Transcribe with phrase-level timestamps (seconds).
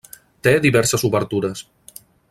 [0.47, 1.65] Té diverses obertures.